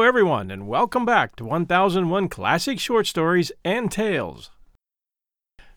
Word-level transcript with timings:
everyone, 0.00 0.50
and 0.50 0.66
welcome 0.66 1.04
back 1.04 1.36
to 1.36 1.44
1001 1.44 2.30
Classic 2.30 2.80
Short 2.80 3.06
Stories 3.06 3.52
and 3.62 3.92
Tales. 3.92 4.50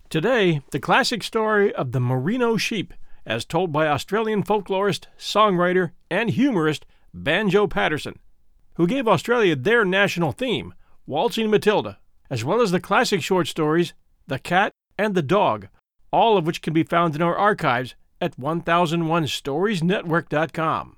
Today, 0.09 0.61
the 0.71 0.79
classic 0.79 1.21
story 1.21 1.75
of 1.75 1.91
the 1.91 1.99
Merino 1.99 2.55
sheep, 2.55 2.93
as 3.25 3.43
told 3.43 3.73
by 3.73 3.87
Australian 3.87 4.41
folklorist, 4.41 5.07
songwriter, 5.17 5.91
and 6.09 6.29
humorist 6.29 6.85
Banjo 7.13 7.67
Paterson, 7.67 8.17
who 8.75 8.87
gave 8.87 9.05
Australia 9.05 9.53
their 9.53 9.83
national 9.83 10.31
theme, 10.31 10.73
Waltzing 11.05 11.49
Matilda, 11.49 11.99
as 12.29 12.45
well 12.45 12.61
as 12.61 12.71
the 12.71 12.79
classic 12.79 13.21
short 13.21 13.49
stories 13.49 13.93
The 14.27 14.39
Cat 14.39 14.71
and 14.97 15.13
the 15.13 15.21
Dog, 15.21 15.67
all 16.09 16.37
of 16.37 16.47
which 16.47 16.61
can 16.61 16.71
be 16.71 16.83
found 16.83 17.17
in 17.17 17.21
our 17.21 17.35
archives 17.35 17.95
at 18.21 18.37
1001storiesnetwork.com. 18.37 20.95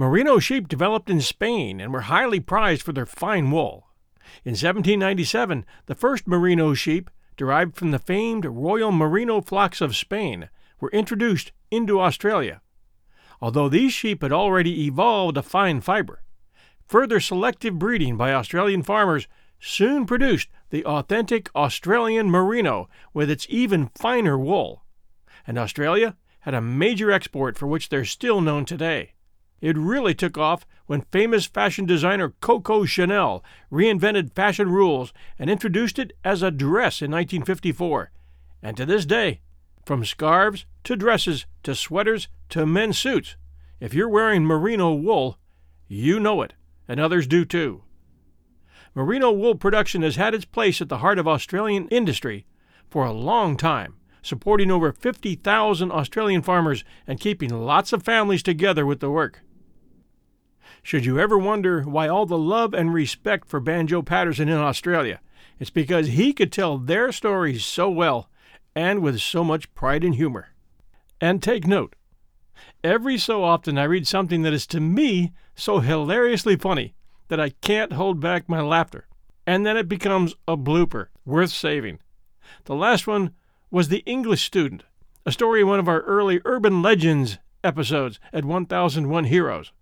Merino 0.00 0.38
sheep 0.38 0.66
developed 0.66 1.10
in 1.10 1.20
Spain 1.20 1.78
and 1.78 1.92
were 1.92 2.08
highly 2.08 2.40
prized 2.40 2.80
for 2.80 2.94
their 2.94 3.04
fine 3.04 3.50
wool. 3.50 3.88
In 4.46 4.52
1797, 4.52 5.66
the 5.84 5.94
first 5.94 6.26
merino 6.26 6.72
sheep, 6.72 7.10
derived 7.36 7.76
from 7.76 7.90
the 7.90 7.98
famed 7.98 8.46
Royal 8.46 8.92
Merino 8.92 9.42
flocks 9.42 9.82
of 9.82 9.94
Spain, 9.94 10.48
were 10.80 10.88
introduced 10.92 11.52
into 11.70 12.00
Australia. 12.00 12.62
Although 13.42 13.68
these 13.68 13.92
sheep 13.92 14.22
had 14.22 14.32
already 14.32 14.86
evolved 14.86 15.36
a 15.36 15.42
fine 15.42 15.82
fiber, 15.82 16.22
further 16.88 17.20
selective 17.20 17.78
breeding 17.78 18.16
by 18.16 18.32
Australian 18.32 18.82
farmers 18.82 19.28
soon 19.58 20.06
produced 20.06 20.48
the 20.70 20.82
authentic 20.86 21.54
Australian 21.54 22.30
Merino 22.30 22.88
with 23.12 23.30
its 23.30 23.46
even 23.50 23.90
finer 23.94 24.38
wool. 24.38 24.82
And 25.46 25.58
Australia 25.58 26.16
had 26.40 26.54
a 26.54 26.62
major 26.62 27.12
export 27.12 27.58
for 27.58 27.66
which 27.66 27.90
they're 27.90 28.06
still 28.06 28.40
known 28.40 28.64
today. 28.64 29.12
It 29.60 29.76
really 29.76 30.14
took 30.14 30.38
off 30.38 30.66
when 30.86 31.02
famous 31.12 31.46
fashion 31.46 31.84
designer 31.84 32.32
Coco 32.40 32.84
Chanel 32.84 33.44
reinvented 33.70 34.32
fashion 34.32 34.70
rules 34.70 35.12
and 35.38 35.50
introduced 35.50 35.98
it 35.98 36.12
as 36.24 36.42
a 36.42 36.50
dress 36.50 37.02
in 37.02 37.10
1954. 37.10 38.10
And 38.62 38.76
to 38.76 38.86
this 38.86 39.06
day, 39.06 39.40
from 39.84 40.04
scarves 40.04 40.66
to 40.84 40.96
dresses 40.96 41.46
to 41.62 41.74
sweaters 41.74 42.28
to 42.50 42.66
men's 42.66 42.98
suits, 42.98 43.36
if 43.80 43.94
you're 43.94 44.08
wearing 44.08 44.44
merino 44.44 44.92
wool, 44.92 45.38
you 45.88 46.20
know 46.20 46.42
it, 46.42 46.54
and 46.88 46.98
others 46.98 47.26
do 47.26 47.44
too. 47.44 47.82
Merino 48.94 49.30
wool 49.30 49.54
production 49.54 50.02
has 50.02 50.16
had 50.16 50.34
its 50.34 50.44
place 50.44 50.80
at 50.80 50.88
the 50.88 50.98
heart 50.98 51.18
of 51.18 51.28
Australian 51.28 51.86
industry 51.88 52.46
for 52.90 53.04
a 53.04 53.12
long 53.12 53.56
time, 53.56 53.94
supporting 54.22 54.70
over 54.70 54.92
50,000 54.92 55.92
Australian 55.92 56.42
farmers 56.42 56.82
and 57.06 57.20
keeping 57.20 57.50
lots 57.50 57.92
of 57.92 58.02
families 58.02 58.42
together 58.42 58.84
with 58.84 59.00
the 59.00 59.10
work. 59.10 59.42
Should 60.82 61.04
you 61.04 61.18
ever 61.18 61.38
wonder 61.38 61.82
why 61.82 62.08
all 62.08 62.26
the 62.26 62.38
love 62.38 62.74
and 62.74 62.92
respect 62.92 63.48
for 63.48 63.60
Banjo 63.60 64.02
Paterson 64.02 64.48
in 64.48 64.56
Australia, 64.56 65.20
it's 65.58 65.70
because 65.70 66.08
he 66.08 66.32
could 66.32 66.50
tell 66.50 66.78
their 66.78 67.12
stories 67.12 67.64
so 67.64 67.90
well 67.90 68.28
and 68.74 69.00
with 69.00 69.20
so 69.20 69.44
much 69.44 69.72
pride 69.74 70.04
and 70.04 70.14
humor. 70.14 70.48
And 71.20 71.42
take 71.42 71.66
note 71.66 71.94
every 72.82 73.18
so 73.18 73.44
often 73.44 73.78
I 73.78 73.84
read 73.84 74.06
something 74.06 74.42
that 74.42 74.52
is 74.52 74.66
to 74.68 74.80
me 74.80 75.32
so 75.54 75.80
hilariously 75.80 76.56
funny 76.56 76.94
that 77.28 77.40
I 77.40 77.50
can't 77.50 77.92
hold 77.92 78.20
back 78.20 78.48
my 78.48 78.60
laughter, 78.60 79.06
and 79.46 79.64
then 79.64 79.76
it 79.76 79.88
becomes 79.88 80.34
a 80.48 80.56
blooper 80.56 81.06
worth 81.24 81.50
saving. 81.50 82.00
The 82.64 82.74
last 82.74 83.06
one 83.06 83.34
was 83.70 83.88
The 83.88 84.02
English 84.06 84.44
Student, 84.44 84.84
a 85.24 85.32
story 85.32 85.60
in 85.60 85.68
one 85.68 85.78
of 85.78 85.88
our 85.88 86.00
early 86.02 86.40
Urban 86.44 86.82
Legends 86.82 87.38
episodes 87.62 88.18
at 88.32 88.44
1001 88.44 89.24
Heroes. 89.24 89.72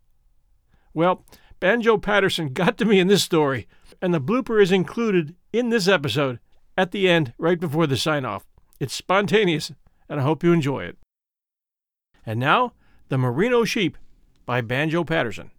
Well, 0.98 1.24
Banjo 1.60 1.96
Paterson 1.96 2.52
got 2.52 2.76
to 2.78 2.84
me 2.84 2.98
in 2.98 3.06
this 3.06 3.22
story, 3.22 3.68
and 4.02 4.12
the 4.12 4.20
blooper 4.20 4.60
is 4.60 4.72
included 4.72 5.36
in 5.52 5.68
this 5.68 5.86
episode 5.86 6.40
at 6.76 6.90
the 6.90 7.08
end, 7.08 7.34
right 7.38 7.60
before 7.60 7.86
the 7.86 7.96
sign 7.96 8.24
off. 8.24 8.44
It's 8.80 8.96
spontaneous, 8.96 9.70
and 10.08 10.18
I 10.18 10.24
hope 10.24 10.42
you 10.42 10.52
enjoy 10.52 10.86
it. 10.86 10.98
And 12.26 12.40
now, 12.40 12.72
The 13.10 13.16
Merino 13.16 13.62
Sheep 13.62 13.96
by 14.44 14.60
Banjo 14.60 15.04
Paterson. 15.04 15.52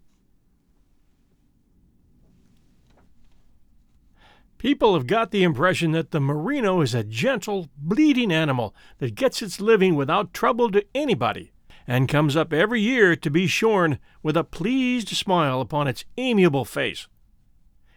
People 4.58 4.92
have 4.92 5.06
got 5.06 5.30
the 5.30 5.42
impression 5.42 5.92
that 5.92 6.10
the 6.10 6.20
merino 6.20 6.82
is 6.82 6.94
a 6.94 7.02
gentle, 7.02 7.70
bleeding 7.78 8.30
animal 8.30 8.74
that 8.98 9.14
gets 9.14 9.40
its 9.40 9.58
living 9.58 9.94
without 9.94 10.34
trouble 10.34 10.70
to 10.70 10.84
anybody 10.94 11.50
and 11.86 12.08
comes 12.08 12.36
up 12.36 12.52
every 12.52 12.80
year 12.80 13.16
to 13.16 13.30
be 13.30 13.46
shorn 13.46 13.98
with 14.22 14.36
a 14.36 14.44
pleased 14.44 15.08
smile 15.08 15.60
upon 15.60 15.88
its 15.88 16.04
amiable 16.16 16.64
face. 16.64 17.08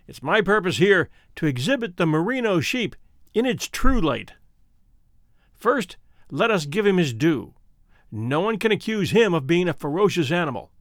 It's 0.07 0.23
my 0.23 0.41
purpose 0.41 0.77
here 0.77 1.09
to 1.35 1.45
exhibit 1.45 1.97
the 1.97 2.05
merino 2.05 2.59
sheep 2.59 2.95
in 3.33 3.45
its 3.45 3.67
true 3.67 4.01
light. 4.01 4.33
First, 5.53 5.97
let 6.29 6.51
us 6.51 6.65
give 6.65 6.85
him 6.85 6.97
his 6.97 7.13
due. 7.13 7.53
No 8.11 8.41
one 8.41 8.57
can 8.57 8.71
accuse 8.71 9.11
him 9.11 9.33
of 9.33 9.47
being 9.47 9.67
a 9.67 9.73
ferocious 9.73 10.31
animal. 10.31 10.71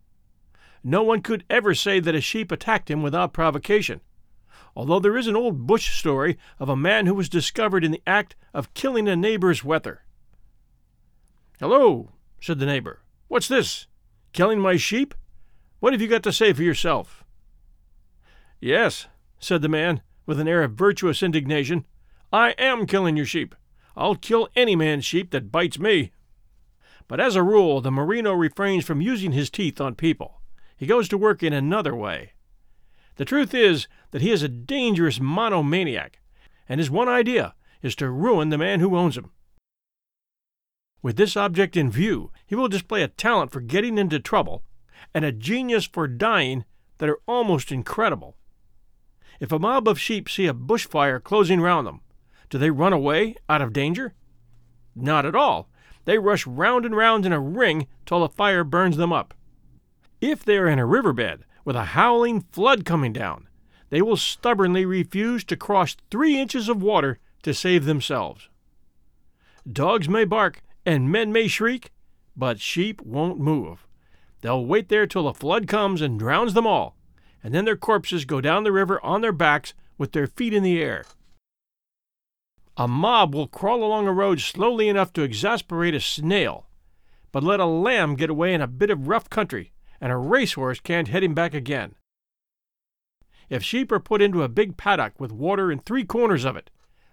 No 0.84 1.02
one 1.02 1.22
could 1.22 1.44
ever 1.48 1.74
say 1.74 2.00
that 2.00 2.14
a 2.14 2.20
sheep 2.20 2.50
attacked 2.50 2.90
him 2.90 3.02
without 3.02 3.32
provocation, 3.32 4.00
although 4.74 4.98
there 4.98 5.16
is 5.16 5.28
an 5.28 5.36
old 5.36 5.66
bush 5.66 5.96
story 5.96 6.36
of 6.58 6.68
a 6.68 6.76
man 6.76 7.06
who 7.06 7.14
was 7.14 7.28
discovered 7.28 7.84
in 7.84 7.92
the 7.92 8.02
act 8.06 8.34
of 8.52 8.74
killing 8.74 9.08
a 9.08 9.14
neighbor's 9.14 9.62
wether. 9.62 10.02
Hello, 11.60 12.10
said 12.42 12.58
the 12.58 12.66
neighbor. 12.66 12.98
What's 13.28 13.46
this? 13.46 13.86
Killing 14.32 14.58
my 14.58 14.76
sheep? 14.76 15.14
What 15.78 15.92
have 15.92 16.02
you 16.02 16.08
got 16.08 16.24
to 16.24 16.32
say 16.32 16.52
for 16.52 16.64
yourself? 16.64 17.22
Yes, 18.60 19.06
said 19.38 19.62
the 19.62 19.68
man, 19.68 20.02
with 20.26 20.40
an 20.40 20.48
air 20.48 20.64
of 20.64 20.72
virtuous 20.72 21.22
indignation. 21.22 21.86
I 22.32 22.50
am 22.58 22.86
killing 22.86 23.16
your 23.16 23.26
sheep. 23.26 23.54
I'll 23.96 24.16
kill 24.16 24.48
any 24.56 24.74
man's 24.74 25.04
sheep 25.04 25.30
that 25.30 25.52
bites 25.52 25.78
me. 25.78 26.10
But 27.06 27.20
as 27.20 27.36
a 27.36 27.44
rule, 27.44 27.80
the 27.80 27.92
merino 27.92 28.32
refrains 28.32 28.84
from 28.84 29.00
using 29.00 29.30
his 29.30 29.48
teeth 29.48 29.80
on 29.80 29.94
people. 29.94 30.40
He 30.76 30.86
goes 30.86 31.08
to 31.10 31.18
work 31.18 31.44
in 31.44 31.52
another 31.52 31.94
way. 31.94 32.32
The 33.16 33.24
truth 33.24 33.54
is 33.54 33.86
that 34.10 34.22
he 34.22 34.32
is 34.32 34.42
a 34.42 34.48
dangerous 34.48 35.20
monomaniac, 35.20 36.18
and 36.68 36.80
his 36.80 36.90
one 36.90 37.08
idea 37.08 37.54
is 37.82 37.94
to 37.96 38.10
ruin 38.10 38.48
the 38.48 38.58
man 38.58 38.80
who 38.80 38.96
owns 38.96 39.16
him. 39.16 39.30
With 41.02 41.16
this 41.16 41.36
object 41.36 41.76
in 41.76 41.90
view, 41.90 42.30
he 42.46 42.54
will 42.54 42.68
display 42.68 43.02
a 43.02 43.08
talent 43.08 43.50
for 43.50 43.60
getting 43.60 43.98
into 43.98 44.20
trouble 44.20 44.62
and 45.12 45.24
a 45.24 45.32
genius 45.32 45.84
for 45.84 46.06
dying 46.06 46.64
that 46.98 47.08
are 47.08 47.18
almost 47.26 47.72
incredible. 47.72 48.36
If 49.40 49.50
a 49.50 49.58
mob 49.58 49.88
of 49.88 49.98
sheep 49.98 50.28
see 50.28 50.46
a 50.46 50.54
bushfire 50.54 51.22
closing 51.22 51.60
round 51.60 51.86
them, 51.86 52.02
do 52.48 52.58
they 52.58 52.70
run 52.70 52.92
away 52.92 53.34
out 53.48 53.60
of 53.60 53.72
danger? 53.72 54.14
Not 54.94 55.26
at 55.26 55.34
all. 55.34 55.68
They 56.04 56.18
rush 56.18 56.46
round 56.46 56.84
and 56.84 56.94
round 56.94 57.26
in 57.26 57.32
a 57.32 57.40
ring 57.40 57.88
till 58.06 58.20
the 58.20 58.28
fire 58.28 58.62
burns 58.62 58.96
them 58.96 59.12
up. 59.12 59.34
If 60.20 60.44
they 60.44 60.56
are 60.58 60.68
in 60.68 60.78
a 60.78 60.86
riverbed 60.86 61.44
with 61.64 61.74
a 61.74 61.84
howling 61.96 62.42
flood 62.52 62.84
coming 62.84 63.12
down, 63.12 63.48
they 63.90 64.02
will 64.02 64.16
stubbornly 64.16 64.84
refuse 64.84 65.44
to 65.44 65.56
cross 65.56 65.96
three 66.10 66.38
inches 66.38 66.68
of 66.68 66.82
water 66.82 67.18
to 67.42 67.52
save 67.52 67.84
themselves. 67.84 68.48
Dogs 69.70 70.08
may 70.08 70.24
bark 70.24 70.62
and 70.84 71.10
men 71.10 71.32
may 71.32 71.48
shriek, 71.48 71.90
but 72.36 72.60
sheep 72.60 73.00
won't 73.02 73.38
move. 73.38 73.86
They'll 74.40 74.64
wait 74.64 74.88
there 74.88 75.06
till 75.06 75.24
the 75.24 75.34
flood 75.34 75.68
comes 75.68 76.00
and 76.00 76.18
drowns 76.18 76.54
them 76.54 76.66
all, 76.66 76.96
and 77.42 77.54
then 77.54 77.64
their 77.64 77.76
corpses 77.76 78.24
go 78.24 78.40
down 78.40 78.64
the 78.64 78.72
river 78.72 79.02
on 79.04 79.20
their 79.20 79.32
backs 79.32 79.74
with 79.98 80.12
their 80.12 80.26
feet 80.26 80.52
in 80.52 80.62
the 80.62 80.82
air. 80.82 81.04
A 82.76 82.88
mob 82.88 83.34
will 83.34 83.46
crawl 83.46 83.84
along 83.84 84.08
a 84.08 84.12
road 84.12 84.40
slowly 84.40 84.88
enough 84.88 85.12
to 85.12 85.22
exasperate 85.22 85.94
a 85.94 86.00
snail, 86.00 86.66
but 87.30 87.44
let 87.44 87.60
a 87.60 87.66
lamb 87.66 88.16
get 88.16 88.30
away 88.30 88.54
in 88.54 88.60
a 88.60 88.66
bit 88.66 88.90
of 88.90 89.08
rough 89.08 89.28
country, 89.28 89.72
and 90.00 90.10
a 90.10 90.16
racehorse 90.16 90.80
can't 90.80 91.08
head 91.08 91.22
him 91.22 91.34
back 91.34 91.54
again. 91.54 91.94
If 93.50 93.62
sheep 93.62 93.92
are 93.92 94.00
put 94.00 94.22
into 94.22 94.42
a 94.42 94.48
big 94.48 94.76
paddock 94.76 95.20
with 95.20 95.30
water 95.30 95.70
in 95.70 95.80
three 95.80 96.04
corners 96.04 96.44
of 96.44 96.56
it, 96.56 96.70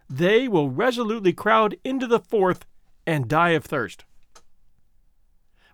they 0.09 0.47
will 0.47 0.69
resolutely 0.69 1.33
crowd 1.33 1.75
into 1.83 2.07
the 2.07 2.19
fourth 2.19 2.65
and 3.09 3.27
die 3.27 3.49
of 3.49 3.65
thirst. 3.65 4.05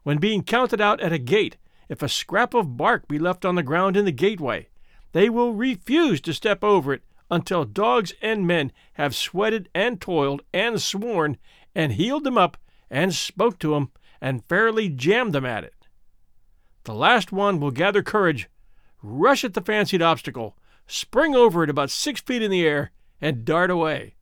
When 0.03 0.19
being 0.19 0.41
counted 0.41 0.79
out 0.79 1.01
at 1.01 1.11
a 1.11 1.17
gate, 1.17 1.57
if 1.89 2.01
a 2.01 2.07
scrap 2.07 2.53
of 2.53 2.77
bark 2.77 3.09
be 3.09 3.19
left 3.19 3.43
on 3.43 3.55
the 3.55 3.63
ground 3.63 3.97
in 3.97 4.05
the 4.05 4.11
gateway, 4.13 4.69
they 5.11 5.29
will 5.29 5.53
refuse 5.53 6.21
to 6.21 6.33
step 6.33 6.63
over 6.63 6.93
it 6.93 7.03
until 7.29 7.65
dogs 7.65 8.13
and 8.21 8.47
men 8.47 8.71
have 8.93 9.13
sweated 9.13 9.67
and 9.75 9.99
toiled 9.99 10.43
and 10.53 10.81
sworn 10.81 11.37
and 11.73 11.93
heeled 11.93 12.23
them 12.23 12.37
up 12.37 12.55
and 12.89 13.13
spoke 13.13 13.59
to 13.59 13.71
them 13.71 13.91
and 14.21 14.45
fairly 14.45 14.87
jammed 14.87 15.33
them 15.33 15.45
at 15.45 15.65
it. 15.65 15.87
The 16.85 16.93
last 16.93 17.33
one 17.33 17.59
will 17.59 17.71
gather 17.71 18.01
courage, 18.01 18.47
rush 19.01 19.43
at 19.43 19.55
the 19.55 19.61
fancied 19.61 20.01
obstacle, 20.01 20.55
spring 20.87 21.35
over 21.35 21.63
it 21.63 21.69
about 21.69 21.89
six 21.89 22.21
feet 22.21 22.41
in 22.41 22.51
the 22.51 22.65
air, 22.65 22.91
and 23.19 23.43
dart 23.43 23.71
away. 23.71 24.15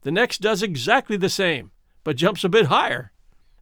The 0.00 0.12
next 0.12 0.38
does 0.38 0.62
exactly 0.62 1.16
the 1.16 1.28
same, 1.28 1.72
but 2.04 2.16
jumps 2.16 2.44
a 2.44 2.48
bit 2.48 2.66
higher. 2.66 3.12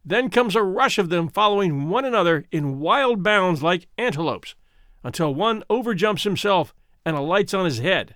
Then 0.03 0.29
comes 0.29 0.55
a 0.55 0.63
rush 0.63 0.97
of 0.97 1.09
them 1.09 1.29
following 1.29 1.89
one 1.89 2.05
another 2.05 2.45
in 2.51 2.79
wild 2.79 3.21
bounds 3.23 3.61
like 3.61 3.87
antelopes, 3.97 4.55
until 5.03 5.33
one 5.33 5.63
overjumps 5.69 6.23
himself 6.23 6.73
and 7.05 7.15
alights 7.15 7.53
on 7.53 7.65
his 7.65 7.79
head. 7.79 8.15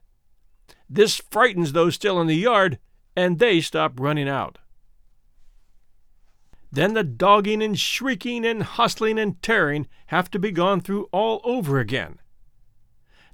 This 0.90 1.22
frightens 1.32 1.74
those 1.74 1.96
still 1.96 2.20
in 2.22 2.28
the 2.28 2.36
yard, 2.36 2.80
and 3.16 3.40
they 3.40 3.62
stop 3.62 4.00
running 4.00 4.30
out. 4.30 4.58
Then 6.72 6.94
the 6.94 7.04
dogging 7.04 7.64
and 7.64 7.80
shrieking 7.80 8.46
and 8.46 8.62
hustling 8.62 9.18
and 9.18 9.42
tearing 9.42 9.88
have 10.08 10.30
to 10.32 10.40
be 10.40 10.52
gone 10.52 10.82
through 10.82 11.08
all 11.12 11.40
over 11.44 11.80
again. 11.80 12.20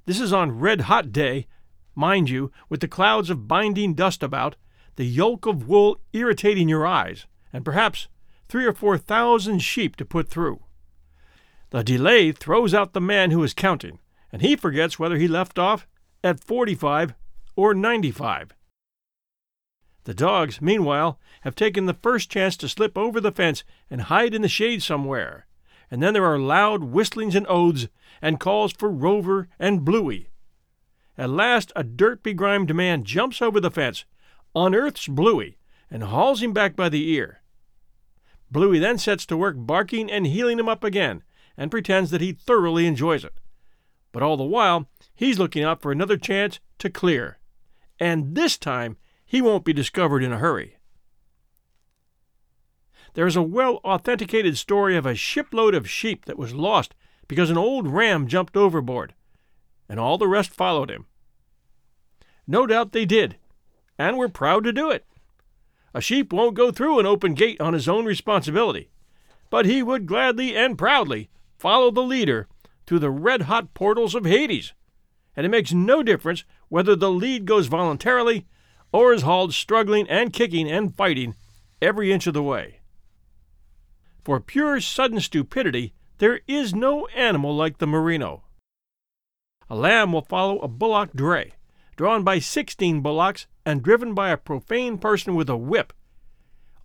This 0.04 0.20
is 0.20 0.32
on 0.32 0.60
red 0.60 0.82
hot 0.82 1.10
day, 1.12 1.46
mind 1.94 2.30
you, 2.30 2.52
with 2.68 2.80
the 2.80 2.88
clouds 2.88 3.30
of 3.30 3.48
binding 3.48 3.94
dust 3.94 4.22
about, 4.22 4.56
the 4.96 5.06
yolk 5.06 5.46
of 5.46 5.68
wool 5.68 6.00
irritating 6.12 6.68
your 6.68 6.86
eyes, 6.86 7.26
and 7.52 7.64
perhaps 7.64 8.08
three 8.48 8.66
or 8.66 8.72
four 8.72 8.98
thousand 8.98 9.60
sheep 9.60 9.96
to 9.96 10.04
put 10.04 10.28
through. 10.28 10.62
The 11.70 11.82
delay 11.82 12.32
throws 12.32 12.74
out 12.74 12.92
the 12.92 13.00
man 13.00 13.30
who 13.30 13.42
is 13.42 13.54
counting, 13.54 13.98
and 14.30 14.42
he 14.42 14.56
forgets 14.56 14.98
whether 14.98 15.16
he 15.16 15.26
left 15.26 15.58
off 15.58 15.86
at 16.22 16.44
45 16.44 17.14
or 17.56 17.74
95. 17.74 18.52
The 20.04 20.14
dogs, 20.14 20.60
meanwhile, 20.60 21.18
have 21.42 21.54
taken 21.54 21.86
the 21.86 21.94
first 21.94 22.30
chance 22.30 22.56
to 22.58 22.68
slip 22.68 22.98
over 22.98 23.20
the 23.20 23.32
fence 23.32 23.64
and 23.88 24.02
hide 24.02 24.34
in 24.34 24.42
the 24.42 24.48
shade 24.48 24.82
somewhere, 24.82 25.46
and 25.90 26.02
then 26.02 26.12
there 26.12 26.24
are 26.24 26.38
loud 26.38 26.84
whistlings 26.84 27.34
and 27.34 27.46
oaths 27.46 27.88
and 28.20 28.40
calls 28.40 28.72
for 28.72 28.90
Rover 28.90 29.48
and 29.58 29.84
Bluey. 29.84 30.28
At 31.16 31.30
last 31.30 31.72
a 31.76 31.84
dirt 31.84 32.22
begrimed 32.22 32.74
man 32.74 33.04
jumps 33.04 33.40
over 33.40 33.60
the 33.60 33.70
fence, 33.70 34.04
unearths 34.54 35.08
Bluey, 35.08 35.58
and 35.90 36.04
hauls 36.04 36.42
him 36.42 36.52
back 36.52 36.76
by 36.76 36.88
the 36.88 37.10
ear. 37.10 37.42
Bluey 38.50 38.78
then 38.78 38.98
sets 38.98 39.24
to 39.26 39.36
work 39.36 39.56
barking 39.58 40.10
and 40.10 40.26
heeling 40.26 40.58
him 40.58 40.68
up 40.68 40.84
again, 40.84 41.22
and 41.56 41.70
pretends 41.70 42.10
that 42.10 42.20
he 42.20 42.32
thoroughly 42.32 42.86
enjoys 42.86 43.24
it. 43.24 43.40
But 44.12 44.22
all 44.22 44.36
the 44.36 44.44
while, 44.44 44.88
he's 45.14 45.38
looking 45.38 45.64
out 45.64 45.80
for 45.80 45.90
another 45.90 46.16
chance 46.16 46.60
to 46.78 46.90
clear. 46.90 47.38
And 47.98 48.34
this 48.34 48.58
time, 48.58 48.98
he 49.24 49.40
won't 49.40 49.64
be 49.64 49.72
discovered 49.72 50.22
in 50.22 50.32
a 50.32 50.38
hurry. 50.38 50.76
There 53.14 53.26
is 53.26 53.36
a 53.36 53.42
well 53.42 53.80
authenticated 53.84 54.56
story 54.56 54.96
of 54.96 55.06
a 55.06 55.14
shipload 55.14 55.74
of 55.74 55.88
sheep 55.88 56.24
that 56.26 56.38
was 56.38 56.54
lost 56.54 56.94
because 57.28 57.50
an 57.50 57.58
old 57.58 57.86
ram 57.86 58.26
jumped 58.26 58.56
overboard, 58.56 59.14
and 59.88 59.98
all 60.00 60.18
the 60.18 60.28
rest 60.28 60.50
followed 60.50 60.90
him. 60.90 61.06
No 62.46 62.66
doubt 62.66 62.92
they 62.92 63.04
did, 63.04 63.36
and 63.98 64.16
we're 64.16 64.28
proud 64.28 64.64
to 64.64 64.72
do 64.72 64.90
it. 64.90 65.06
A 65.94 66.00
sheep 66.00 66.32
won't 66.32 66.54
go 66.54 66.70
through 66.70 66.98
an 66.98 67.06
open 67.06 67.34
gate 67.34 67.60
on 67.60 67.74
his 67.74 67.88
own 67.88 68.04
responsibility, 68.04 68.90
but 69.50 69.66
he 69.66 69.82
would 69.82 70.06
gladly 70.06 70.56
and 70.56 70.78
proudly 70.78 71.28
follow 71.58 71.90
the 71.90 72.02
leader 72.02 72.48
through 72.86 72.98
the 73.00 73.10
red 73.10 73.42
hot 73.42 73.74
portals 73.74 74.14
of 74.14 74.24
Hades, 74.24 74.72
and 75.36 75.46
it 75.46 75.50
makes 75.50 75.72
no 75.72 76.02
difference 76.02 76.44
whether 76.68 76.96
the 76.96 77.10
lead 77.10 77.44
goes 77.44 77.66
voluntarily 77.66 78.46
or 78.92 79.12
is 79.12 79.22
hauled 79.22 79.54
struggling 79.54 80.08
and 80.08 80.32
kicking 80.32 80.70
and 80.70 80.96
fighting 80.96 81.34
every 81.80 82.12
inch 82.12 82.26
of 82.26 82.34
the 82.34 82.42
way. 82.42 82.80
For 84.24 84.40
pure 84.40 84.80
sudden 84.80 85.20
stupidity, 85.20 85.94
there 86.18 86.40
is 86.46 86.74
no 86.74 87.06
animal 87.08 87.56
like 87.56 87.78
the 87.78 87.86
merino. 87.86 88.44
A 89.68 89.74
lamb 89.74 90.12
will 90.12 90.22
follow 90.22 90.58
a 90.60 90.68
bullock 90.68 91.12
dray, 91.14 91.54
drawn 91.96 92.22
by 92.22 92.38
sixteen 92.38 93.00
bullocks 93.00 93.46
and 93.64 93.82
driven 93.82 94.14
by 94.14 94.30
a 94.30 94.36
profane 94.36 94.98
person 94.98 95.34
with 95.34 95.48
a 95.48 95.56
whip, 95.56 95.92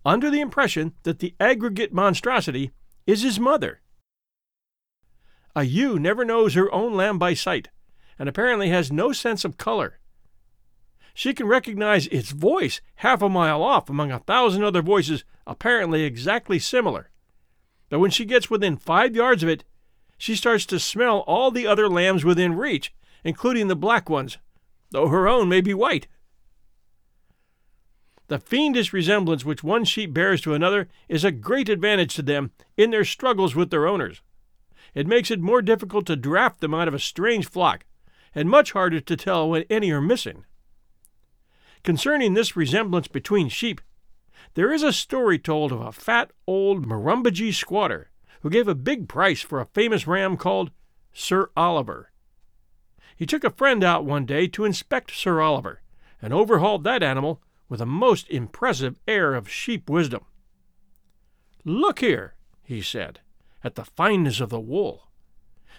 under 0.04 0.30
the 0.30 0.40
impression 0.40 0.94
that 1.02 1.18
the 1.18 1.34
aggregate 1.40 1.92
monstrosity 1.92 2.70
is 3.06 3.22
his 3.22 3.40
mother. 3.40 3.80
A 5.56 5.64
ewe 5.64 5.98
never 5.98 6.24
knows 6.24 6.54
her 6.54 6.72
own 6.72 6.94
lamb 6.94 7.18
by 7.18 7.34
sight, 7.34 7.68
and 8.18 8.28
apparently 8.28 8.68
has 8.68 8.92
no 8.92 9.12
sense 9.12 9.44
of 9.44 9.58
color. 9.58 9.98
She 11.14 11.34
can 11.34 11.46
recognize 11.46 12.06
its 12.06 12.30
voice 12.30 12.80
half 12.96 13.22
a 13.22 13.28
mile 13.28 13.62
off 13.62 13.90
among 13.90 14.12
a 14.12 14.20
thousand 14.20 14.62
other 14.62 14.82
voices 14.82 15.24
apparently 15.46 16.04
exactly 16.04 16.58
similar. 16.58 17.10
But 17.88 17.98
when 17.98 18.10
she 18.10 18.24
gets 18.24 18.50
within 18.50 18.76
five 18.76 19.16
yards 19.16 19.42
of 19.42 19.48
it, 19.48 19.64
she 20.16 20.36
starts 20.36 20.66
to 20.66 20.78
smell 20.78 21.20
all 21.20 21.50
the 21.50 21.66
other 21.66 21.88
lambs 21.88 22.24
within 22.24 22.54
reach, 22.54 22.94
including 23.24 23.68
the 23.68 23.76
black 23.76 24.08
ones, 24.08 24.38
though 24.90 25.08
her 25.08 25.26
own 25.26 25.48
may 25.48 25.60
be 25.60 25.74
white. 25.74 26.06
The 28.28 28.38
fiendish 28.38 28.92
resemblance 28.92 29.44
which 29.44 29.64
one 29.64 29.84
sheep 29.84 30.12
bears 30.12 30.42
to 30.42 30.52
another 30.52 30.88
is 31.08 31.24
a 31.24 31.32
great 31.32 31.70
advantage 31.70 32.14
to 32.16 32.22
them 32.22 32.52
in 32.76 32.90
their 32.90 33.04
struggles 33.04 33.54
with 33.54 33.70
their 33.70 33.86
owners. 33.86 34.22
It 34.94 35.06
makes 35.06 35.30
it 35.30 35.40
more 35.40 35.62
difficult 35.62 36.06
to 36.06 36.16
draft 36.16 36.60
them 36.60 36.74
out 36.74 36.88
of 36.88 36.94
a 36.94 36.98
strange 36.98 37.48
flock, 37.48 37.84
and 38.34 38.48
much 38.48 38.72
harder 38.72 39.00
to 39.00 39.16
tell 39.16 39.48
when 39.48 39.64
any 39.70 39.90
are 39.90 40.02
missing. 40.02 40.44
Concerning 41.82 42.34
this 42.34 42.54
resemblance 42.54 43.08
between 43.08 43.48
sheep, 43.48 43.80
there 44.54 44.72
is 44.72 44.82
a 44.82 44.92
story 44.92 45.38
told 45.38 45.72
of 45.72 45.80
a 45.80 45.92
fat 45.92 46.30
old 46.46 46.86
Murrumbidgee 46.86 47.54
squatter 47.54 48.10
who 48.42 48.50
gave 48.50 48.68
a 48.68 48.74
big 48.74 49.08
price 49.08 49.40
for 49.40 49.60
a 49.60 49.66
famous 49.66 50.06
ram 50.06 50.36
called 50.36 50.70
Sir 51.12 51.50
Oliver. 51.56 52.10
He 53.16 53.26
took 53.26 53.42
a 53.42 53.50
friend 53.50 53.82
out 53.82 54.04
one 54.04 54.26
day 54.26 54.46
to 54.48 54.64
inspect 54.64 55.16
Sir 55.16 55.40
Oliver, 55.40 55.80
and 56.20 56.32
overhauled 56.32 56.84
that 56.84 57.02
animal 57.02 57.40
with 57.68 57.80
a 57.80 57.86
most 57.86 58.28
impressive 58.30 58.98
air 59.06 59.34
of 59.34 59.48
sheep 59.48 59.88
wisdom. 59.88 60.24
Look 61.64 62.00
here, 62.00 62.34
he 62.62 62.80
said, 62.80 63.20
at 63.62 63.74
the 63.74 63.84
fineness 63.84 64.40
of 64.40 64.50
the 64.50 64.60
wool. 64.60 65.08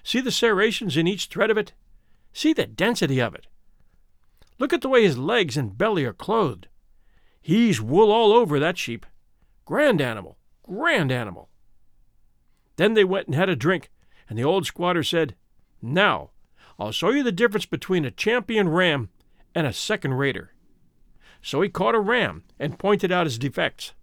See 0.03 0.21
the 0.21 0.31
serrations 0.31 0.97
in 0.97 1.07
each 1.07 1.25
thread 1.25 1.50
of 1.50 1.57
it? 1.57 1.74
See 2.33 2.53
the 2.53 2.68
density 2.68 3.19
of 3.19 3.33
it. 3.33 3.47
Look 4.59 4.73
at 4.73 4.81
the 4.81 4.90
way 4.90 5.04
his 5.04 5.18
legs 5.18 5.57
and 5.57 5.78
belly 5.78 6.06
are 6.06 6.13
clothed. 6.13 6.68
He's 7.42 7.81
wool 7.81 8.11
all 8.11 8.33
over 8.33 8.59
that 8.59 8.78
sheep. 8.78 9.06
Grand 9.66 10.02
animal, 10.02 10.37
grand 10.63 11.11
animal. 11.11 11.49
Then 12.75 12.94
they 12.94 13.04
went 13.04 13.28
and 13.28 13.35
had 13.35 13.49
a 13.49 13.56
drink, 13.56 13.90
and 14.30 14.37
the 14.37 14.44
old 14.44 14.66
squatter 14.66 15.04
said, 15.04 15.35
Now, 15.81 16.31
I'll 16.78 16.92
show 16.92 17.09
you 17.09 17.23
the 17.23 17.31
difference 17.31 17.66
between 17.66 18.06
a 18.06 18.11
champion 18.11 18.69
ram 18.69 19.09
and 19.56 19.66
a 19.66 19.73
second 19.73 20.13
rater. 20.13 20.54
So 21.41 21.61
he 21.61 21.69
caught 21.69 21.95
a 21.95 21.99
ram 21.99 22.43
and 22.59 22.79
pointed 22.79 23.11
out 23.11 23.25
his 23.25 23.37
defects. 23.37 23.93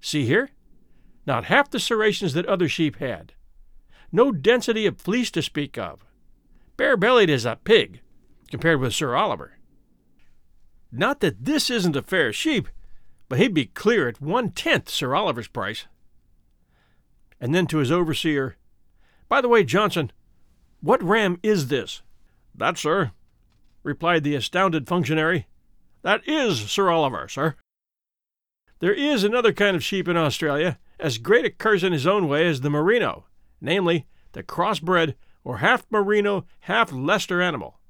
See 0.00 0.26
here? 0.26 0.50
Not 1.26 1.44
half 1.44 1.70
the 1.70 1.80
serrations 1.80 2.32
that 2.34 2.46
other 2.46 2.68
sheep 2.68 2.96
had. 2.96 3.34
No 4.10 4.32
density 4.32 4.86
of 4.86 5.00
fleece 5.00 5.30
to 5.32 5.42
speak 5.42 5.76
of. 5.76 6.04
Bare 6.76 6.96
bellied 6.96 7.30
as 7.30 7.44
a 7.44 7.58
pig, 7.62 8.00
compared 8.50 8.80
with 8.80 8.94
Sir 8.94 9.14
Oliver. 9.14 9.58
Not 10.90 11.20
that 11.20 11.44
this 11.44 11.68
isn't 11.68 11.96
a 11.96 12.02
fair 12.02 12.32
sheep, 12.32 12.68
but 13.28 13.38
he'd 13.38 13.52
be 13.52 13.66
clear 13.66 14.08
at 14.08 14.22
one 14.22 14.50
tenth 14.50 14.88
Sir 14.88 15.14
Oliver's 15.14 15.48
price. 15.48 15.86
And 17.40 17.54
then 17.54 17.66
to 17.66 17.78
his 17.78 17.92
overseer, 17.92 18.56
By 19.28 19.40
the 19.40 19.48
way, 19.48 19.64
Johnson, 19.64 20.10
what 20.80 21.02
ram 21.02 21.38
is 21.42 21.68
this? 21.68 22.02
That, 22.54 22.78
sir, 22.78 23.12
replied 23.82 24.24
the 24.24 24.34
astounded 24.34 24.88
functionary. 24.88 25.46
That 26.02 26.26
is 26.26 26.70
Sir 26.70 26.90
Oliver, 26.90 27.28
sir. 27.28 27.56
There 28.80 28.92
is 28.92 29.24
another 29.24 29.52
kind 29.52 29.74
of 29.74 29.82
sheep 29.82 30.06
in 30.06 30.16
Australia, 30.16 30.78
as 31.00 31.18
great 31.18 31.44
a 31.44 31.50
curse 31.50 31.82
in 31.82 31.92
his 31.92 32.06
own 32.06 32.28
way 32.28 32.46
as 32.46 32.60
the 32.60 32.70
merino, 32.70 33.26
namely, 33.60 34.06
the 34.32 34.42
crossbred 34.42 35.14
or 35.42 35.58
half 35.58 35.86
merino, 35.90 36.44
half 36.60 36.92
Leicester 36.92 37.40
animal. 37.42 37.80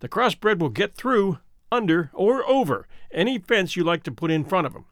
The 0.00 0.08
crossbred 0.08 0.58
will 0.58 0.68
get 0.68 0.94
through, 0.94 1.38
under, 1.72 2.10
or 2.12 2.48
over 2.48 2.86
any 3.10 3.38
fence 3.38 3.74
you 3.74 3.82
like 3.82 4.02
to 4.04 4.12
put 4.12 4.30
in 4.30 4.44
front 4.44 4.66
of 4.66 4.74
him. 4.74 4.84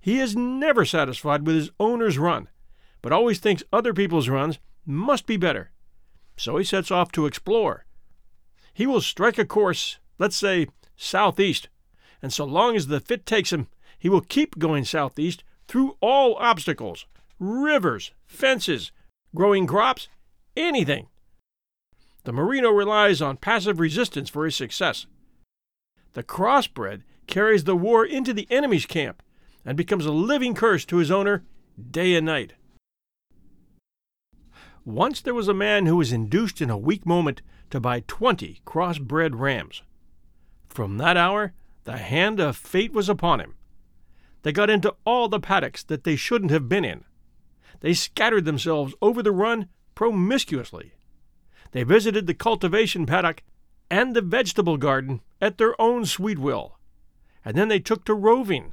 He 0.00 0.20
is 0.20 0.36
never 0.36 0.84
satisfied 0.84 1.46
with 1.46 1.56
his 1.56 1.70
owner's 1.80 2.18
run, 2.18 2.48
but 3.02 3.12
always 3.12 3.38
thinks 3.38 3.64
other 3.72 3.92
people's 3.92 4.28
runs 4.28 4.58
must 4.86 5.26
be 5.26 5.36
better. 5.36 5.70
So 6.36 6.56
he 6.56 6.64
sets 6.64 6.90
off 6.90 7.12
to 7.12 7.26
explore. 7.26 7.86
He 8.72 8.86
will 8.86 9.00
strike 9.00 9.38
a 9.38 9.44
course, 9.44 9.98
let's 10.18 10.36
say 10.36 10.68
southeast, 11.00 11.68
and 12.22 12.32
so 12.32 12.44
long 12.44 12.76
as 12.76 12.86
the 12.86 13.00
fit 13.00 13.24
takes 13.24 13.52
him, 13.52 13.68
he 13.98 14.08
will 14.08 14.20
keep 14.20 14.58
going 14.58 14.84
southeast 14.84 15.42
through 15.66 15.96
all 16.00 16.36
obstacles 16.36 17.06
rivers, 17.38 18.12
fences, 18.26 18.92
growing 19.34 19.66
crops, 19.66 20.08
anything. 20.56 21.08
The 22.24 22.32
merino 22.32 22.68
relies 22.68 23.22
on 23.22 23.38
passive 23.38 23.80
resistance 23.80 24.28
for 24.28 24.44
his 24.44 24.54
success. 24.54 25.06
The 26.12 26.22
crossbred 26.22 27.02
carries 27.26 27.64
the 27.64 27.76
war 27.76 28.04
into 28.04 28.34
the 28.34 28.46
enemy's 28.50 28.84
camp 28.84 29.22
and 29.64 29.74
becomes 29.74 30.04
a 30.04 30.12
living 30.12 30.54
curse 30.54 30.84
to 30.86 30.98
his 30.98 31.10
owner 31.10 31.44
day 31.90 32.14
and 32.14 32.26
night. 32.26 32.52
Once 34.84 35.22
there 35.22 35.34
was 35.34 35.48
a 35.48 35.54
man 35.54 35.86
who 35.86 35.96
was 35.96 36.12
induced 36.12 36.60
in 36.60 36.68
a 36.68 36.76
weak 36.76 37.06
moment 37.06 37.40
to 37.70 37.80
buy 37.80 38.00
twenty 38.06 38.60
crossbred 38.66 39.38
rams. 39.38 39.82
From 40.70 40.98
that 40.98 41.16
hour, 41.16 41.52
the 41.84 41.96
hand 41.98 42.38
of 42.38 42.56
fate 42.56 42.92
was 42.92 43.08
upon 43.08 43.40
him. 43.40 43.54
They 44.42 44.52
got 44.52 44.70
into 44.70 44.94
all 45.04 45.28
the 45.28 45.40
paddocks 45.40 45.82
that 45.82 46.04
they 46.04 46.16
shouldn't 46.16 46.52
have 46.52 46.68
been 46.68 46.84
in. 46.84 47.04
They 47.80 47.92
scattered 47.92 48.44
themselves 48.44 48.94
over 49.02 49.22
the 49.22 49.32
run 49.32 49.68
promiscuously. 49.94 50.92
They 51.72 51.82
visited 51.82 52.26
the 52.26 52.34
cultivation 52.34 53.04
paddock 53.04 53.42
and 53.90 54.14
the 54.14 54.22
vegetable 54.22 54.76
garden 54.76 55.20
at 55.40 55.58
their 55.58 55.78
own 55.80 56.06
sweet 56.06 56.38
will, 56.38 56.78
and 57.44 57.56
then 57.56 57.68
they 57.68 57.80
took 57.80 58.04
to 58.04 58.14
roving. 58.14 58.72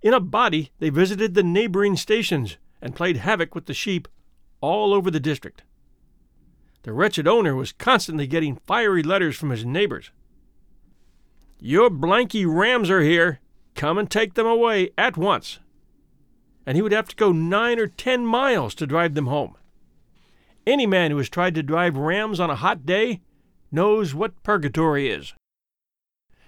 In 0.00 0.14
a 0.14 0.20
body, 0.20 0.72
they 0.78 0.88
visited 0.88 1.34
the 1.34 1.42
neighboring 1.42 1.96
stations 1.96 2.56
and 2.80 2.96
played 2.96 3.18
havoc 3.18 3.54
with 3.54 3.66
the 3.66 3.74
sheep 3.74 4.08
all 4.60 4.94
over 4.94 5.10
the 5.10 5.20
district. 5.20 5.62
The 6.84 6.92
wretched 6.92 7.28
owner 7.28 7.54
was 7.54 7.72
constantly 7.72 8.26
getting 8.26 8.60
fiery 8.66 9.02
letters 9.02 9.36
from 9.36 9.50
his 9.50 9.64
neighbors. 9.64 10.10
Your 11.58 11.90
blanky 11.90 12.44
rams 12.46 12.90
are 12.90 13.02
here. 13.02 13.40
Come 13.74 13.98
and 13.98 14.10
take 14.10 14.34
them 14.34 14.46
away 14.46 14.90
at 14.96 15.16
once. 15.16 15.58
And 16.66 16.76
he 16.76 16.82
would 16.82 16.92
have 16.92 17.08
to 17.08 17.16
go 17.16 17.32
nine 17.32 17.78
or 17.78 17.86
ten 17.86 18.26
miles 18.26 18.74
to 18.76 18.86
drive 18.86 19.14
them 19.14 19.26
home. 19.26 19.56
Any 20.66 20.86
man 20.86 21.10
who 21.10 21.16
has 21.18 21.28
tried 21.28 21.54
to 21.54 21.62
drive 21.62 21.96
rams 21.96 22.40
on 22.40 22.50
a 22.50 22.56
hot 22.56 22.84
day 22.84 23.20
knows 23.70 24.14
what 24.14 24.42
purgatory 24.42 25.08
is. 25.08 25.34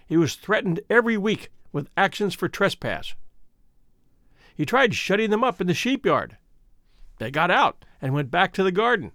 He 0.07 0.17
was 0.17 0.35
threatened 0.35 0.81
every 0.91 1.17
week 1.17 1.50
with 1.73 1.91
actions 1.97 2.35
for 2.35 2.49
trespass. 2.49 3.15
He 4.55 4.67
tried 4.67 4.95
shutting 4.95 5.31
them 5.31 5.45
up 5.45 5.61
in 5.61 5.67
the 5.67 5.75
sheep 5.75 6.05
yard. 6.05 6.37
They 7.19 7.31
got 7.31 7.50
out 7.50 7.85
and 8.03 8.15
went 8.15 8.31
back 8.31 8.53
to 8.55 8.62
the 8.62 8.73
garden. 8.73 9.12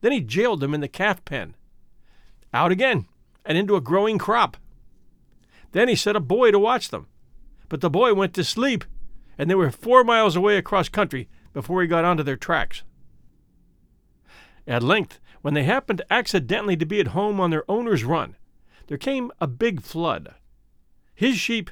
Then 0.00 0.12
he 0.12 0.20
jailed 0.20 0.60
them 0.60 0.74
in 0.74 0.80
the 0.80 0.88
calf 0.88 1.24
pen. 1.24 1.54
Out 2.52 2.70
again 2.70 3.06
and 3.44 3.58
into 3.58 3.76
a 3.76 3.80
growing 3.80 4.18
crop. 4.18 4.56
Then 5.72 5.88
he 5.88 5.96
set 5.96 6.16
a 6.16 6.20
boy 6.20 6.50
to 6.50 6.58
watch 6.58 6.88
them. 6.90 7.08
But 7.68 7.80
the 7.80 7.90
boy 7.90 8.14
went 8.14 8.34
to 8.34 8.44
sleep, 8.44 8.84
and 9.36 9.50
they 9.50 9.54
were 9.54 9.70
four 9.70 10.04
miles 10.04 10.36
away 10.36 10.56
across 10.56 10.88
country 10.88 11.28
before 11.52 11.82
he 11.82 11.88
got 11.88 12.04
onto 12.04 12.22
their 12.22 12.36
tracks. 12.36 12.82
At 14.66 14.82
length, 14.82 15.20
when 15.42 15.54
they 15.54 15.64
happened 15.64 16.02
accidentally 16.10 16.76
to 16.76 16.86
be 16.86 17.00
at 17.00 17.08
home 17.08 17.40
on 17.40 17.50
their 17.50 17.68
owner's 17.70 18.04
run, 18.04 18.36
there 18.86 18.98
came 18.98 19.30
a 19.40 19.46
big 19.46 19.82
flood. 19.82 20.34
His 21.14 21.36
sheep, 21.36 21.70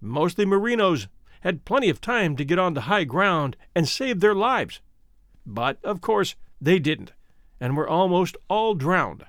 mostly 0.00 0.44
merinos, 0.44 1.08
had 1.40 1.64
plenty 1.64 1.88
of 1.88 2.00
time 2.00 2.36
to 2.36 2.44
get 2.44 2.58
on 2.58 2.74
to 2.74 2.82
high 2.82 3.04
ground 3.04 3.56
and 3.74 3.88
save 3.88 4.20
their 4.20 4.34
lives. 4.34 4.80
But, 5.44 5.78
of 5.84 6.00
course, 6.00 6.36
they 6.60 6.78
didn't, 6.78 7.12
and 7.60 7.76
were 7.76 7.88
almost 7.88 8.36
all 8.48 8.74
drowned. 8.74 9.24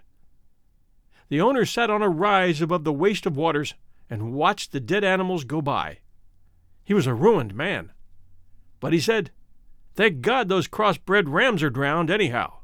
The 1.30 1.42
owner 1.42 1.66
sat 1.66 1.90
on 1.90 2.02
a 2.02 2.10
rise 2.10 2.62
above 2.62 2.84
the 2.84 2.94
waste 2.94 3.26
of 3.26 3.38
waters 3.38 3.74
and 4.10 4.34
watched 4.34 4.72
the 4.72 4.80
dead 4.80 5.04
animals 5.04 5.44
go 5.44 5.62
by. 5.62 6.00
He 6.84 6.94
was 6.94 7.08
a 7.08 7.14
ruined 7.14 7.56
man. 7.56 7.92
But 8.80 8.94
he 8.94 9.00
said, 9.00 9.32
Thank 9.96 10.22
God 10.22 10.50
those 10.50 10.68
crossbred 10.68 11.26
rams 11.28 11.64
are 11.64 11.70
drowned, 11.70 12.10
anyhow. 12.10 12.58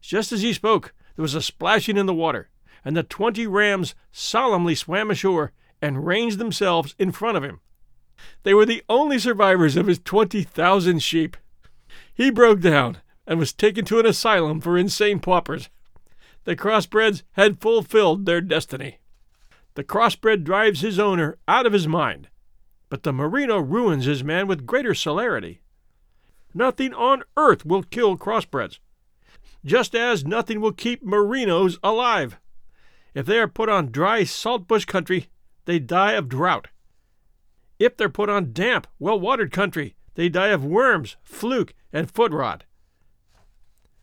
Just 0.00 0.32
as 0.32 0.42
he 0.42 0.52
spoke, 0.52 0.92
there 1.16 1.22
was 1.22 1.34
a 1.34 1.42
splashing 1.42 1.96
in 1.96 2.06
the 2.06 2.14
water, 2.14 2.48
and 2.84 2.96
the 2.96 3.02
twenty 3.02 3.46
rams 3.46 3.94
solemnly 4.10 4.74
swam 4.74 5.10
ashore 5.10 5.52
and 5.80 6.06
ranged 6.06 6.38
themselves 6.38 6.94
in 6.98 7.12
front 7.12 7.36
of 7.36 7.44
him. 7.44 7.60
They 8.42 8.54
were 8.54 8.66
the 8.66 8.82
only 8.88 9.18
survivors 9.18 9.76
of 9.76 9.86
his 9.86 9.98
20,000 9.98 11.02
sheep. 11.02 11.36
He 12.12 12.30
broke 12.30 12.60
down 12.60 12.98
and 13.26 13.38
was 13.38 13.52
taken 13.52 13.84
to 13.86 13.98
an 13.98 14.06
asylum 14.06 14.60
for 14.60 14.76
insane 14.76 15.20
paupers. 15.20 15.68
The 16.44 16.56
crossbreds 16.56 17.22
had 17.32 17.60
fulfilled 17.60 18.26
their 18.26 18.40
destiny. 18.40 18.98
The 19.74 19.84
crossbred 19.84 20.44
drives 20.44 20.80
his 20.80 20.98
owner 20.98 21.38
out 21.46 21.66
of 21.66 21.72
his 21.72 21.86
mind, 21.86 22.28
but 22.88 23.02
the 23.02 23.12
merino 23.12 23.58
ruins 23.58 24.06
his 24.06 24.24
man 24.24 24.46
with 24.46 24.66
greater 24.66 24.94
celerity. 24.94 25.60
Nothing 26.52 26.92
on 26.94 27.22
earth 27.36 27.64
will 27.64 27.82
kill 27.82 28.16
crossbreds, 28.16 28.78
just 29.64 29.94
as 29.94 30.24
nothing 30.24 30.60
will 30.60 30.72
keep 30.72 31.04
merinos 31.04 31.78
alive. 31.82 32.38
If 33.14 33.26
they 33.26 33.38
are 33.38 33.48
put 33.48 33.68
on 33.68 33.92
dry 33.92 34.24
saltbush 34.24 34.84
country, 34.86 35.28
they 35.66 35.78
die 35.78 36.12
of 36.12 36.28
drought. 36.28 36.68
If 37.78 37.96
they're 37.96 38.08
put 38.08 38.28
on 38.28 38.52
damp, 38.52 38.86
well 38.98 39.18
watered 39.18 39.52
country, 39.52 39.94
they 40.14 40.28
die 40.28 40.48
of 40.48 40.64
worms, 40.64 41.16
fluke, 41.22 41.74
and 41.92 42.10
foot 42.10 42.32
rot. 42.32 42.64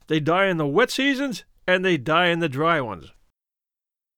They 0.08 0.20
die 0.20 0.46
in 0.46 0.58
the 0.58 0.66
wet 0.66 0.90
seasons, 0.90 1.44
and 1.68 1.84
they 1.84 1.98
die 1.98 2.28
in 2.28 2.40
the 2.40 2.50
dry 2.50 2.80
ones. 2.82 3.12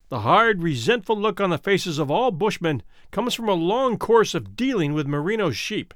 The 0.09 0.21
hard, 0.21 0.63
resentful 0.63 1.17
look 1.17 1.41
on 1.41 1.49
the 1.49 1.57
faces 1.57 1.99
of 1.99 2.09
all 2.09 2.31
bushmen 2.31 2.83
comes 3.11 3.33
from 3.33 3.49
a 3.49 3.53
long 3.53 3.97
course 3.97 4.33
of 4.33 4.55
dealing 4.55 4.93
with 4.93 5.07
merino 5.07 5.51
sheep. 5.51 5.93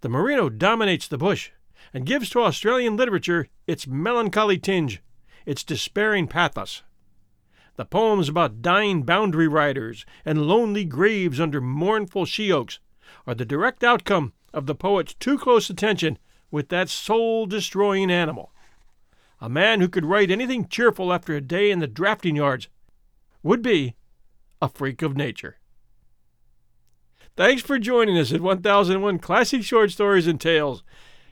The 0.00 0.08
merino 0.08 0.48
dominates 0.48 1.08
the 1.08 1.18
bush 1.18 1.50
and 1.94 2.04
gives 2.04 2.28
to 2.30 2.40
Australian 2.40 2.96
literature 2.96 3.48
its 3.66 3.86
melancholy 3.86 4.58
tinge, 4.58 5.02
its 5.46 5.62
despairing 5.62 6.26
pathos. 6.26 6.82
The 7.76 7.84
poems 7.84 8.28
about 8.28 8.62
dying 8.62 9.02
boundary 9.02 9.48
riders 9.48 10.04
and 10.24 10.46
lonely 10.46 10.84
graves 10.84 11.40
under 11.40 11.60
mournful 11.60 12.24
she 12.24 12.50
oaks 12.50 12.78
are 13.26 13.34
the 13.34 13.44
direct 13.44 13.84
outcome 13.84 14.32
of 14.52 14.66
the 14.66 14.74
poet's 14.74 15.14
too 15.14 15.38
close 15.38 15.70
attention 15.70 16.18
with 16.50 16.68
that 16.68 16.88
soul 16.88 17.46
destroying 17.46 18.10
animal. 18.10 18.52
A 19.40 19.48
man 19.48 19.80
who 19.80 19.88
could 19.88 20.06
write 20.06 20.30
anything 20.30 20.66
cheerful 20.66 21.12
after 21.12 21.34
a 21.34 21.40
day 21.40 21.70
in 21.70 21.78
the 21.78 21.86
drafting 21.86 22.36
yards 22.36 22.68
would 23.42 23.62
be 23.62 23.94
a 24.62 24.68
freak 24.68 25.02
of 25.02 25.16
nature. 25.16 25.58
Thanks 27.36 27.62
for 27.62 27.78
joining 27.78 28.16
us 28.16 28.32
at 28.32 28.40
1001 28.40 29.18
Classic 29.18 29.62
Short 29.62 29.90
Stories 29.90 30.26
and 30.26 30.40
Tales. 30.40 30.82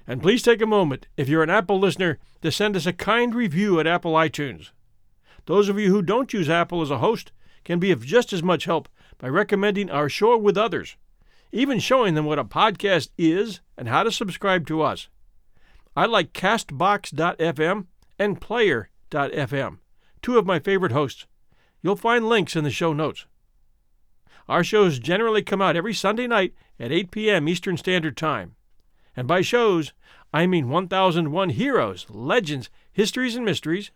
And 0.07 0.21
please 0.21 0.43
take 0.43 0.61
a 0.61 0.67
moment, 0.67 1.07
if 1.17 1.31
you're 1.31 1.43
an 1.43 1.49
Apple 1.49 1.79
listener, 1.79 2.19
to 2.43 2.53
send 2.53 2.77
us 2.77 2.85
a 2.85 2.93
kind 2.93 3.35
review 3.35 3.81
at 3.81 3.87
Apple 3.87 4.13
iTunes. 4.13 4.71
Those 5.47 5.71
of 5.71 5.79
you 5.79 5.89
who 5.89 6.03
don't 6.03 6.33
use 6.35 6.51
Apple 6.51 6.83
as 6.83 6.91
a 6.91 6.99
host 6.99 7.33
can 7.65 7.79
be 7.79 7.91
of 7.91 8.05
just 8.05 8.35
as 8.35 8.43
much 8.43 8.67
help 8.67 8.91
by 9.17 9.29
recommending 9.29 9.89
our 9.89 10.11
show 10.11 10.37
with 10.37 10.59
others, 10.59 10.99
even 11.53 11.79
showing 11.79 12.13
them 12.13 12.27
what 12.27 12.39
a 12.39 12.45
podcast 12.45 13.09
is 13.17 13.61
and 13.79 13.89
how 13.89 14.03
to 14.03 14.13
subscribe 14.13 14.67
to 14.67 14.83
us. 14.83 15.09
I 15.97 16.05
like 16.05 16.35
Castbox.fm 16.35 17.87
and 18.19 18.41
Player.fm, 18.41 19.79
two 20.23 20.39
of 20.39 20.47
my 20.47 20.59
favorite 20.59 20.93
hosts. 20.93 21.27
You'll 21.83 21.97
find 21.97 22.29
links 22.29 22.57
in 22.57 22.65
the 22.65 22.71
show 22.71 22.93
notes. 22.93 23.27
Our 24.49 24.65
shows 24.65 24.99
generally 24.99 25.43
come 25.43 25.63
out 25.63 25.77
every 25.77 25.95
Sunday 25.95 26.27
night 26.27 26.55
at 26.79 26.93
8 26.93 27.11
p.m. 27.11 27.49
Eastern 27.49 27.77
Standard 27.77 28.17
Time. 28.17 28.57
And 29.17 29.27
by 29.27 29.41
shows, 29.41 29.93
I 30.33 30.47
mean 30.47 30.69
1001 30.69 31.51
Heroes, 31.51 32.07
Legends, 32.11 32.69
Histories, 32.93 33.37
and 33.37 33.45
Mysteries, 33.45 33.91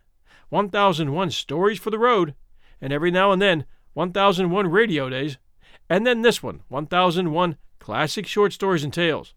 1001 0.49 1.31
Stories 1.31 1.79
for 1.79 1.89
the 1.89 1.99
Road, 1.99 2.33
and 2.81 2.93
every 2.93 3.11
now 3.11 3.31
and 3.31 3.41
then 3.41 3.65
1001 3.93 4.67
Radio 4.67 5.09
Days, 5.09 5.37
and 5.89 6.05
then 6.05 6.21
this 6.21 6.41
one, 6.41 6.61
1001 6.69 7.57
Classic 7.79 8.25
Short 8.25 8.53
Stories 8.53 8.83
and 8.83 8.93
Tales. 8.93 9.33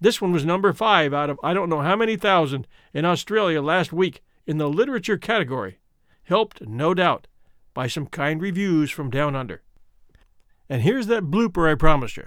This 0.00 0.20
one 0.20 0.32
was 0.32 0.44
number 0.44 0.72
five 0.72 1.14
out 1.14 1.30
of 1.30 1.38
I 1.42 1.54
don't 1.54 1.68
know 1.68 1.80
how 1.80 1.96
many 1.96 2.16
thousand 2.16 2.66
in 2.92 3.04
Australia 3.04 3.62
last 3.62 3.92
week 3.92 4.22
in 4.46 4.58
the 4.58 4.68
literature 4.68 5.16
category, 5.16 5.78
helped, 6.24 6.60
no 6.66 6.92
doubt, 6.94 7.26
by 7.72 7.86
some 7.86 8.06
kind 8.06 8.42
reviews 8.42 8.90
from 8.90 9.10
down 9.10 9.34
under. 9.34 9.62
And 10.68 10.82
here's 10.82 11.06
that 11.06 11.30
blooper 11.30 11.70
I 11.70 11.74
promised 11.74 12.16
you. 12.16 12.26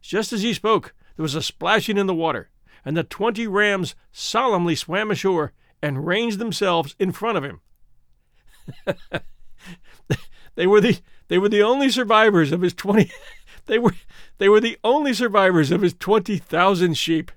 Just 0.00 0.32
as 0.32 0.42
he 0.42 0.52
spoke, 0.52 0.94
there 1.16 1.22
was 1.22 1.34
a 1.34 1.42
splashing 1.42 1.96
in 1.96 2.06
the 2.06 2.14
water, 2.14 2.50
and 2.84 2.96
the 2.96 3.04
twenty 3.04 3.46
rams 3.46 3.94
solemnly 4.12 4.74
swam 4.74 5.10
ashore 5.10 5.52
and 5.82 6.06
ranged 6.06 6.38
themselves 6.38 6.94
in 6.98 7.12
front 7.12 7.38
of 7.38 7.44
him. 7.44 7.60
they 10.54 10.66
were 10.66 10.80
the 10.80 10.98
they 11.28 11.38
were 11.38 11.48
the 11.48 11.62
only 11.62 11.88
survivors 11.88 12.52
of 12.52 12.60
his 12.60 12.74
20 12.74 13.10
they 13.66 13.78
were 13.78 13.94
they 14.38 14.48
were 14.48 14.60
the 14.60 14.78
only 14.84 15.14
survivors 15.14 15.70
of 15.70 15.82
his 15.82 15.94
20,000 15.94 16.94
sheep. 16.94 17.32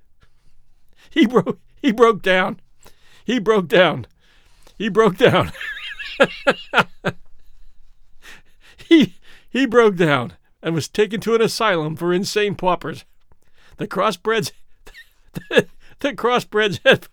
He 1.09 1.25
broke 1.25 1.59
he 1.81 1.91
broke 1.91 2.21
down. 2.21 2.59
He 3.25 3.39
broke 3.39 3.67
down. 3.67 4.07
He 4.77 4.89
broke 4.89 5.17
down. 5.17 5.51
he 8.77 9.15
he 9.49 9.65
broke 9.65 9.95
down 9.95 10.33
and 10.61 10.75
was 10.75 10.87
taken 10.87 11.19
to 11.21 11.35
an 11.35 11.41
asylum 11.41 11.95
for 11.95 12.13
insane 12.13 12.55
paupers. 12.55 13.05
The 13.77 13.87
crossbreds 13.87 14.51
the, 15.33 15.67
the 15.99 16.13
crossbreds 16.13 16.79
had 16.85 17.07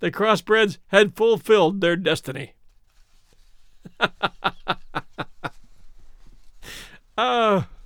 the 0.00 0.10
crossbreds 0.10 0.78
had 0.88 1.16
fulfilled 1.16 1.80
their 1.80 1.96
destiny. 1.96 2.54
oh, 7.18 7.66